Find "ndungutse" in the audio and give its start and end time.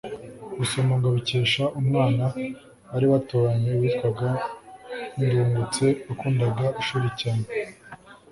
5.15-5.85